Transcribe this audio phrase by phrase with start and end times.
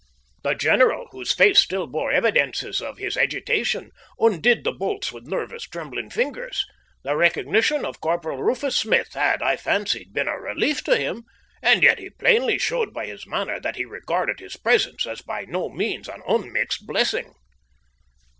[0.41, 5.65] The general, whose face still bore evidences of his agitation, undid the bolts with nervous,
[5.65, 6.65] trembling fingers.
[7.03, 11.25] The recognition of Corporal Rufus Smith had, I fancied, been a relief to him,
[11.61, 15.45] and yet he plainly showed by his manner that he regarded his presence as by
[15.45, 17.35] no means an unmixed blessing.